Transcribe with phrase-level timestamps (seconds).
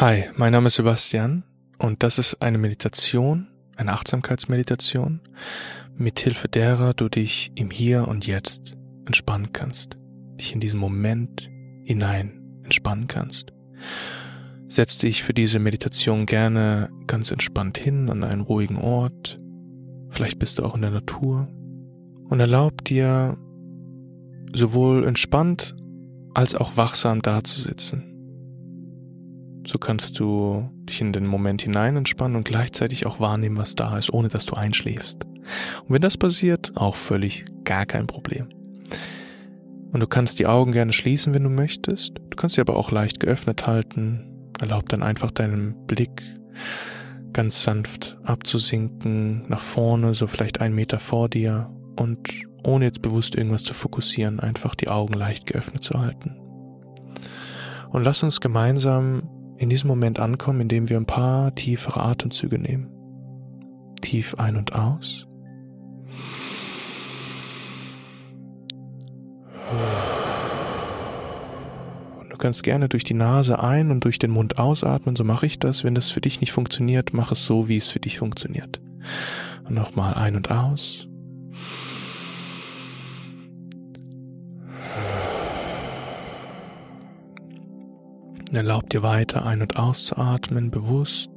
[0.00, 1.42] Hi, mein Name ist Sebastian
[1.76, 5.20] und das ist eine Meditation, eine Achtsamkeitsmeditation,
[5.96, 8.76] mit Hilfe derer du dich im Hier und Jetzt
[9.06, 9.96] entspannen kannst,
[10.38, 11.50] dich in diesen Moment
[11.82, 13.52] hinein entspannen kannst.
[14.68, 19.40] Setz dich für diese Meditation gerne ganz entspannt hin an einen ruhigen Ort,
[20.10, 21.48] vielleicht bist du auch in der Natur
[22.28, 23.36] und erlaub dir
[24.54, 25.74] sowohl entspannt
[26.34, 28.17] als auch wachsam dazusitzen.
[29.68, 33.98] So kannst du dich in den Moment hinein entspannen und gleichzeitig auch wahrnehmen, was da
[33.98, 35.24] ist, ohne dass du einschläfst.
[35.24, 38.48] Und wenn das passiert, auch völlig gar kein Problem.
[39.92, 42.14] Und du kannst die Augen gerne schließen, wenn du möchtest.
[42.30, 44.24] Du kannst sie aber auch leicht geöffnet halten.
[44.58, 46.22] Erlaub dann einfach deinem Blick
[47.34, 52.26] ganz sanft abzusinken, nach vorne, so vielleicht einen Meter vor dir und
[52.64, 56.38] ohne jetzt bewusst irgendwas zu fokussieren, einfach die Augen leicht geöffnet zu halten.
[57.90, 59.28] Und lass uns gemeinsam
[59.58, 62.88] in diesem Moment ankommen, indem wir ein paar tiefere Atemzüge nehmen.
[64.00, 65.26] Tief ein und aus.
[72.20, 75.46] Und du kannst gerne durch die Nase ein und durch den Mund ausatmen, so mache
[75.46, 75.82] ich das.
[75.82, 78.80] Wenn das für dich nicht funktioniert, mach es so, wie es für dich funktioniert.
[79.64, 81.08] Und nochmal ein und aus.
[88.52, 91.30] Erlaub dir weiter ein- und auszuatmen, bewusst.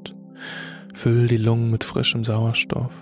[0.93, 2.93] Füll die Lungen mit frischem Sauerstoff.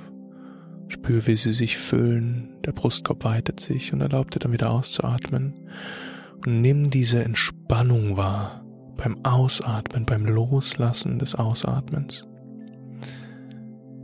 [0.87, 2.49] Spür, wie sie sich füllen.
[2.65, 5.53] Der Brustkorb weitet sich und erlaub dir dann wieder auszuatmen.
[6.45, 8.63] Und nimm diese Entspannung wahr
[8.97, 12.27] beim Ausatmen, beim Loslassen des Ausatmens.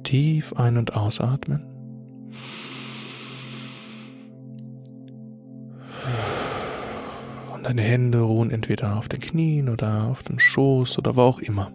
[0.03, 1.74] Tief ein- und ausatmen.
[7.65, 11.71] Deine Hände ruhen entweder auf den Knien oder auf dem Schoß oder wo auch immer.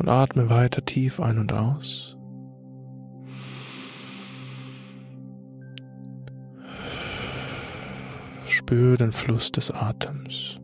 [0.00, 2.16] Und atme weiter tief ein und aus.
[8.46, 10.58] Spür den Fluss des Atems.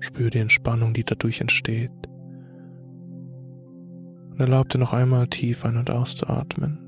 [0.00, 1.90] Spür die Entspannung, die dadurch entsteht.
[4.32, 6.87] Und erlaub dir noch einmal tief ein- und auszuatmen.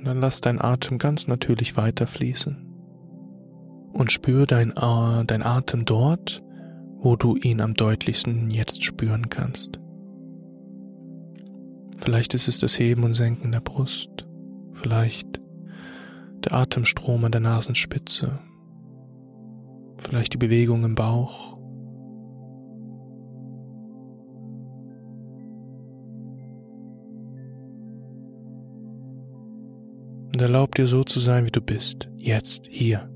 [0.00, 2.56] Und dann lass dein Atem ganz natürlich weiterfließen.
[3.92, 6.42] Und spür dein, äh, dein Atem dort,
[7.00, 9.78] wo du ihn am deutlichsten jetzt spüren kannst.
[11.98, 14.26] Vielleicht ist es das Heben und Senken der Brust,
[14.72, 15.38] vielleicht
[16.44, 18.38] der Atemstrom an der Nasenspitze,
[19.98, 21.58] vielleicht die Bewegung im Bauch
[30.40, 33.10] Und erlaub dir so zu sein, wie du bist, jetzt, hier.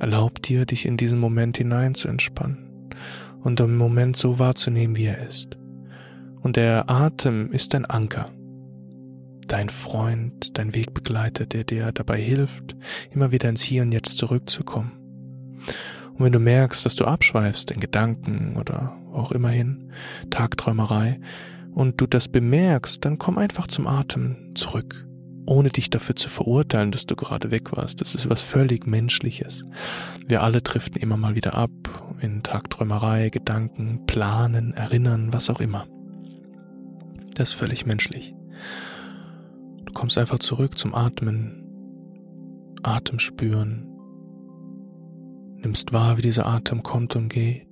[0.00, 2.90] Erlaub dir, dich in diesen Moment hinein zu entspannen
[3.44, 5.56] und den Moment so wahrzunehmen, wie er ist.
[6.40, 8.26] Und der Atem ist dein Anker,
[9.46, 12.74] dein Freund, dein Wegbegleiter, der dir dabei hilft,
[13.12, 14.90] immer wieder ins Hier und Jetzt zurückzukommen.
[16.14, 19.92] Und wenn du merkst, dass du abschweifst in Gedanken oder auch immerhin
[20.30, 21.20] Tagträumerei
[21.70, 25.07] und du das bemerkst, dann komm einfach zum Atem zurück
[25.48, 28.00] ohne dich dafür zu verurteilen, dass du gerade weg warst.
[28.00, 29.64] Das ist was völlig Menschliches.
[30.26, 31.70] Wir alle driften immer mal wieder ab
[32.20, 35.86] in Tagträumerei, Gedanken, Planen, Erinnern, was auch immer.
[37.34, 38.34] Das ist völlig menschlich.
[39.86, 41.64] Du kommst einfach zurück zum Atmen,
[42.82, 43.86] Atem spüren,
[45.56, 47.67] nimmst wahr, wie dieser Atem kommt und geht.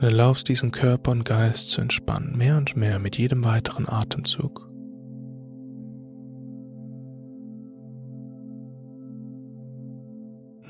[0.00, 4.66] Und erlaubst diesen Körper und Geist zu entspannen, mehr und mehr mit jedem weiteren Atemzug.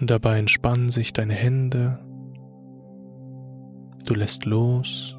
[0.01, 2.01] Und dabei entspannen sich deine Hände,
[4.05, 5.17] du lässt los,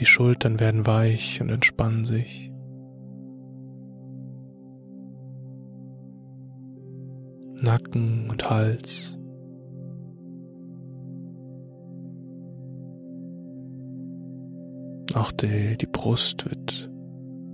[0.00, 2.50] die Schultern werden weich und entspannen sich.
[7.60, 9.16] Nacken und Hals
[15.14, 16.90] Auch die, die Brust wird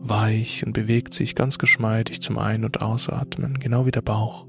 [0.00, 4.46] weich und bewegt sich ganz geschmeidig zum Ein- und Ausatmen, genau wie der Bauch.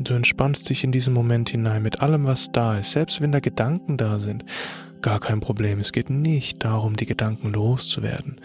[0.00, 3.40] Du entspannst dich in diesen Moment hinein mit allem, was da ist, selbst wenn da
[3.40, 4.44] Gedanken da sind.
[5.02, 5.80] Gar kein Problem.
[5.80, 8.40] Es geht nicht darum, die Gedanken loszuwerden.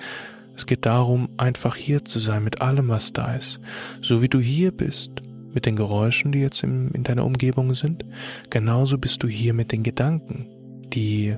[0.55, 3.59] Es geht darum, einfach hier zu sein mit allem, was da ist.
[4.01, 5.21] So wie du hier bist,
[5.53, 8.05] mit den Geräuschen, die jetzt in, in deiner Umgebung sind.
[8.49, 10.47] Genauso bist du hier mit den Gedanken,
[10.93, 11.35] die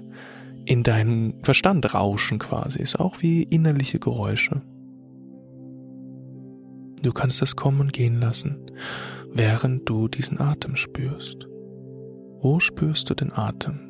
[0.65, 2.81] in deinem Verstand rauschen quasi.
[2.81, 4.61] Ist auch wie innerliche Geräusche.
[7.01, 8.57] Du kannst es kommen und gehen lassen,
[9.31, 11.47] während du diesen Atem spürst.
[12.41, 13.84] Wo spürst du den Atem?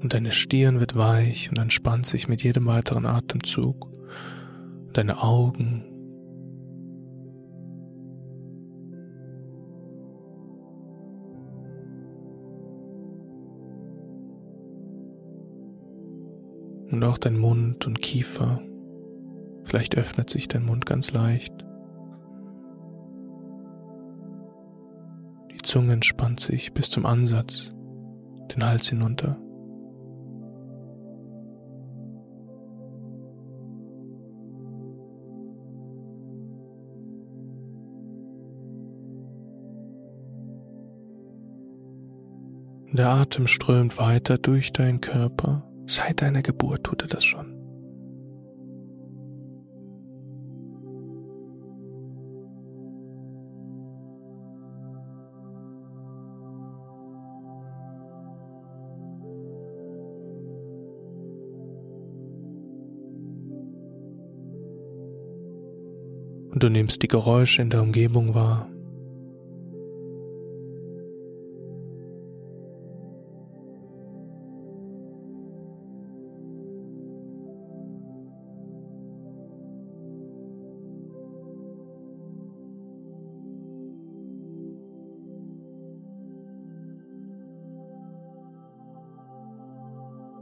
[0.00, 3.88] Und deine Stirn wird weich und entspannt sich mit jedem weiteren Atemzug.
[4.92, 5.84] Deine Augen
[16.90, 18.60] Und auch dein Mund und Kiefer.
[19.64, 21.54] Vielleicht öffnet sich dein Mund ganz leicht.
[25.52, 27.72] Die Zunge entspannt sich bis zum Ansatz,
[28.52, 29.38] den Hals hinunter.
[42.92, 47.46] Der Atem strömt weiter durch deinen Körper Seit deiner Geburt tut er das schon.
[66.52, 68.69] Und du nimmst die Geräusche in der Umgebung wahr.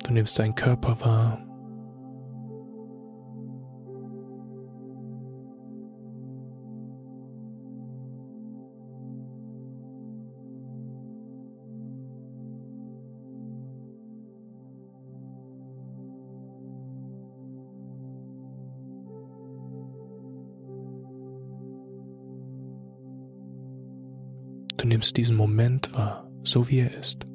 [0.08, 1.44] Du nimmst deinen Körper wahr.
[24.78, 27.26] Du nimmst diesen Moment wahr, so wie er ist.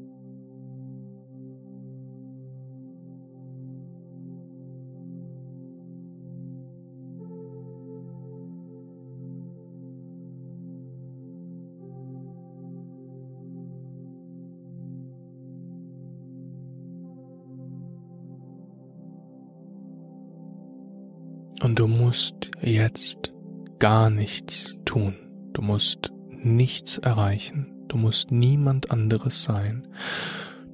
[21.63, 23.31] Und du musst jetzt
[23.79, 25.15] gar nichts tun.
[25.53, 27.73] Du musst nichts erreichen.
[27.87, 29.87] Du musst niemand anderes sein.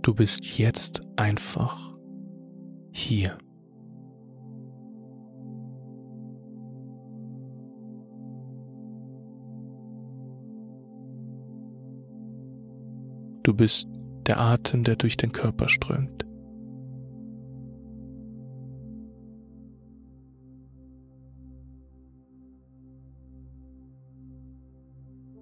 [0.01, 1.77] Du bist jetzt einfach
[2.91, 3.37] hier.
[13.43, 13.87] Du bist
[14.25, 16.25] der Atem, der durch den Körper strömt.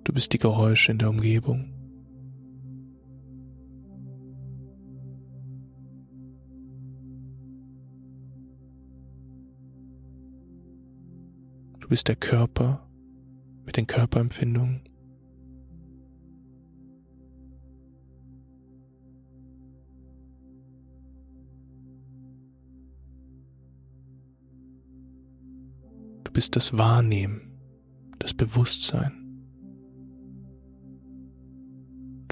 [0.08, 1.70] Du bist die Geräusche in der Umgebung.
[11.82, 12.90] Du bist der Körper
[13.66, 14.82] mit den Körperempfindungen.
[26.24, 27.60] Du bist das Wahrnehmen,
[28.20, 29.27] das Bewusstsein.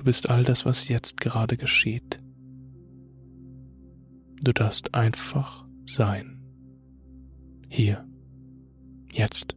[0.05, 2.19] Bist all das, was jetzt gerade geschieht.
[4.41, 6.41] Du darfst einfach sein.
[7.67, 8.07] Hier.
[9.11, 9.55] Jetzt.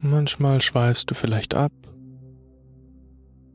[0.00, 1.72] Manchmal schweifst du vielleicht ab,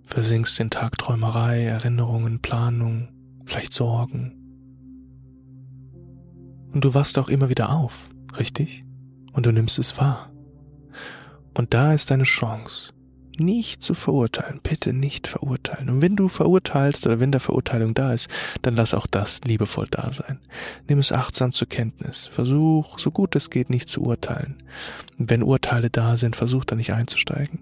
[0.03, 3.09] versinkst in Tagträumerei, Erinnerungen, Planung,
[3.45, 4.39] vielleicht Sorgen.
[6.71, 8.83] Und du wachst auch immer wieder auf, richtig?
[9.33, 10.31] und du nimmst es wahr.
[11.53, 12.93] Und da ist deine Chance,
[13.37, 15.89] nicht zu verurteilen, bitte nicht verurteilen.
[15.89, 18.29] Und wenn du verurteilst oder wenn da Verurteilung da ist,
[18.61, 20.39] dann lass auch das liebevoll da sein.
[20.87, 22.27] Nimm es achtsam zur Kenntnis.
[22.27, 24.63] Versuch, so gut es geht, nicht zu urteilen.
[25.17, 27.59] Und wenn Urteile da sind, versuch da nicht einzusteigen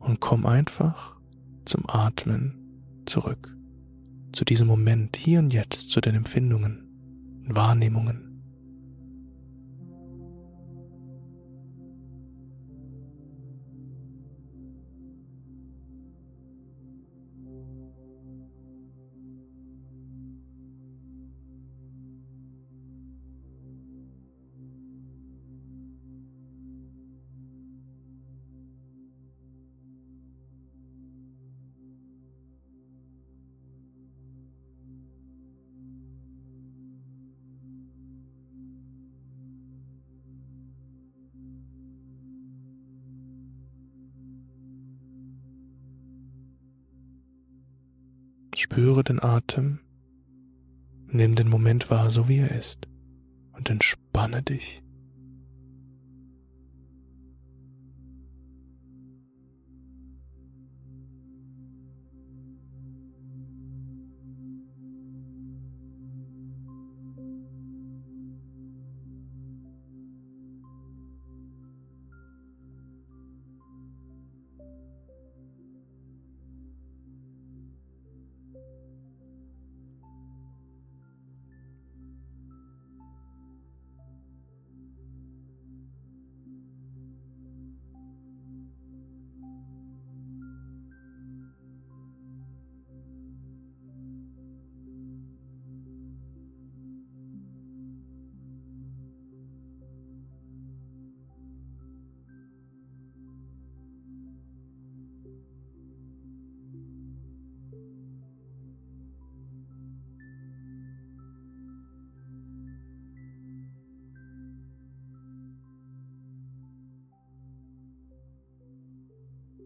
[0.00, 1.16] und komm einfach
[1.64, 3.54] zum Atmen zurück.
[4.32, 8.35] Zu diesem Moment, hier und jetzt, zu den Empfindungen, Wahrnehmungen.
[48.58, 49.80] Spüre den Atem,
[51.08, 52.88] nimm den Moment wahr, so wie er ist,
[53.52, 54.82] und entspanne dich.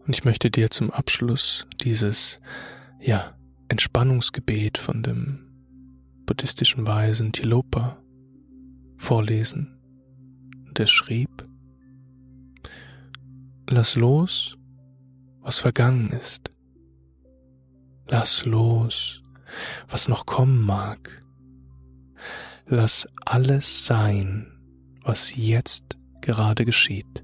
[0.05, 2.39] Und ich möchte dir zum Abschluss dieses,
[2.99, 3.35] ja,
[3.67, 5.51] Entspannungsgebet von dem
[6.25, 7.97] buddhistischen Weisen Tilopa
[8.97, 9.77] vorlesen.
[10.77, 11.47] Der schrieb,
[13.69, 14.57] Lass los,
[15.39, 16.51] was vergangen ist.
[18.07, 19.21] Lass los,
[19.87, 21.21] was noch kommen mag.
[22.65, 24.51] Lass alles sein,
[25.03, 27.23] was jetzt gerade geschieht.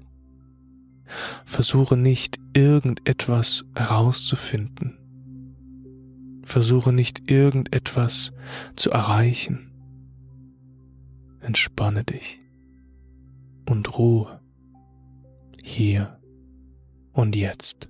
[1.44, 4.98] Versuche nicht irgendetwas herauszufinden.
[6.44, 8.32] Versuche nicht irgendetwas
[8.76, 9.70] zu erreichen.
[11.40, 12.40] Entspanne dich
[13.68, 14.40] und Ruhe
[15.62, 16.18] hier
[17.12, 17.88] und jetzt.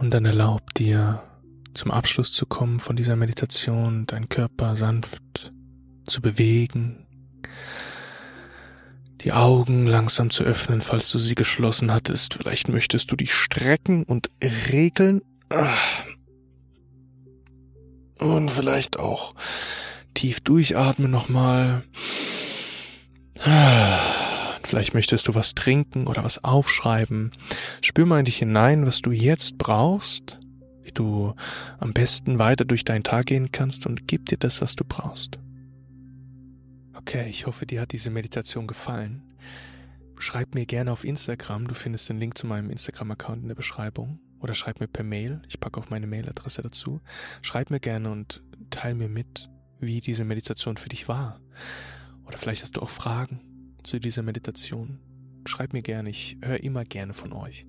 [0.00, 1.22] Und dann erlaub dir,
[1.74, 5.52] zum Abschluss zu kommen von dieser Meditation, deinen Körper sanft
[6.06, 7.06] zu bewegen,
[9.20, 12.32] die Augen langsam zu öffnen, falls du sie geschlossen hattest.
[12.32, 14.30] Vielleicht möchtest du dich strecken und
[14.72, 15.20] regeln.
[18.18, 19.34] Und vielleicht auch
[20.14, 21.82] tief durchatmen nochmal.
[24.70, 27.32] Vielleicht möchtest du was trinken oder was aufschreiben.
[27.82, 30.38] Spür mal in dich hinein, was du jetzt brauchst,
[30.84, 31.34] wie du
[31.80, 35.40] am besten weiter durch deinen Tag gehen kannst und gib dir das, was du brauchst.
[36.94, 39.24] Okay, ich hoffe, dir hat diese Meditation gefallen.
[40.20, 44.20] Schreib mir gerne auf Instagram, du findest den Link zu meinem Instagram-Account in der Beschreibung.
[44.38, 47.00] Oder schreib mir per Mail, ich packe auch meine Mailadresse dazu.
[47.42, 49.50] Schreib mir gerne und teil mir mit,
[49.80, 51.40] wie diese Meditation für dich war.
[52.24, 53.40] Oder vielleicht hast du auch Fragen
[53.82, 54.98] zu dieser Meditation,
[55.46, 57.66] schreib mir gerne, ich höre immer gerne von euch.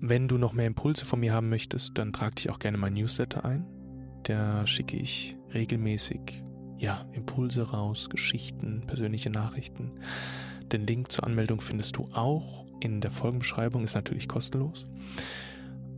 [0.00, 2.94] Wenn du noch mehr Impulse von mir haben möchtest, dann trag dich auch gerne mein
[2.94, 3.66] Newsletter ein.
[4.22, 6.42] Da schicke ich regelmäßig
[6.78, 9.92] ja, Impulse raus, Geschichten, persönliche Nachrichten.
[10.72, 14.86] Den Link zur Anmeldung findest du auch in der Folgenbeschreibung, ist natürlich kostenlos.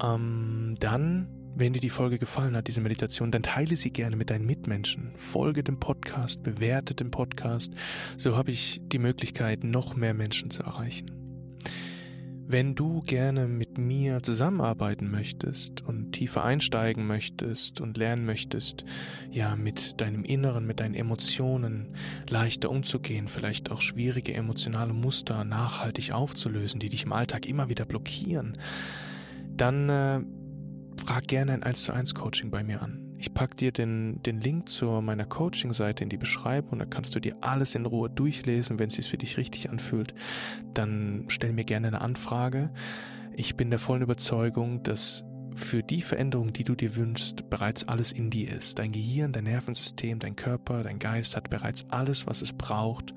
[0.02, 4.30] Ähm, dann, wenn dir die Folge gefallen hat, diese Meditation, dann teile sie gerne mit
[4.30, 5.12] deinen Mitmenschen.
[5.16, 7.72] Folge dem Podcast, bewerte den Podcast.
[8.16, 11.06] So habe ich die Möglichkeit, noch mehr Menschen zu erreichen.
[12.52, 18.84] Wenn du gerne mit mir zusammenarbeiten möchtest und tiefer einsteigen möchtest und lernen möchtest,
[19.30, 21.94] ja, mit deinem Inneren, mit deinen Emotionen
[22.28, 27.84] leichter umzugehen, vielleicht auch schwierige emotionale Muster nachhaltig aufzulösen, die dich im Alltag immer wieder
[27.84, 28.52] blockieren,
[29.56, 30.20] dann äh,
[31.02, 33.14] frag gerne ein 1 zu 1 Coaching bei mir an.
[33.18, 37.20] Ich pack dir den, den Link zu meiner Coaching-Seite in die Beschreibung, da kannst du
[37.20, 38.78] dir alles in Ruhe durchlesen.
[38.78, 40.14] Wenn es sich für dich richtig anfühlt,
[40.72, 42.70] dann stell mir gerne eine Anfrage.
[43.36, 48.12] Ich bin der vollen Überzeugung, dass für die Veränderung, die du dir wünschst, bereits alles
[48.12, 48.78] in dir ist.
[48.78, 53.12] Dein Gehirn, dein Nervensystem, dein Körper, dein Geist hat bereits alles, was es braucht,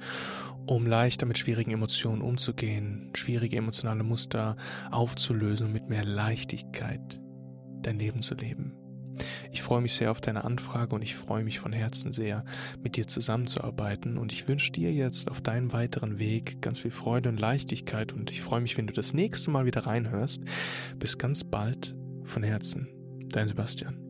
[0.65, 4.57] um leichter mit schwierigen Emotionen umzugehen, schwierige emotionale Muster
[4.91, 7.22] aufzulösen und mit mehr Leichtigkeit
[7.83, 8.73] dein Leben zu leben.
[9.51, 12.43] Ich freue mich sehr auf deine Anfrage und ich freue mich von Herzen sehr,
[12.81, 17.29] mit dir zusammenzuarbeiten und ich wünsche dir jetzt auf deinem weiteren Weg ganz viel Freude
[17.29, 20.41] und Leichtigkeit und ich freue mich, wenn du das nächste Mal wieder reinhörst.
[20.97, 22.87] Bis ganz bald von Herzen.
[23.29, 24.02] Dein Sebastian.